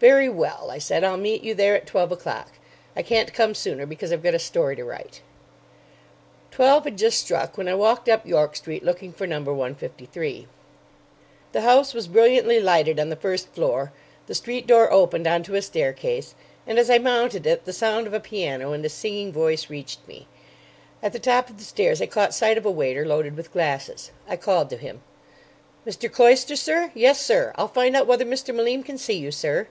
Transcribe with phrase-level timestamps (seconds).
[0.00, 1.02] "Very well," I said.
[1.02, 2.52] "I'll meet you there at twelve o'clock.
[2.94, 5.22] I can't come sooner because I've got a story to write."
[6.52, 9.38] Twelve had just struck when I walked up York Street looking for No.
[9.40, 10.46] 153.
[11.50, 13.92] The house was brilliantly lighted on the first floor.
[14.28, 18.06] The street door opened on to a staircase, and as I mounted it the sound
[18.06, 20.28] of a piano and a singing voice reached me.
[21.02, 24.12] At the top of the stairs I caught sight of a waiter loaded with glasses.
[24.28, 25.02] I called to him.
[25.84, 26.08] "Mr.
[26.08, 26.92] Cloyster, sir?
[26.94, 27.50] Yessir.
[27.56, 28.54] I'll find out whether Mr.
[28.54, 29.66] Malim can see you, sir."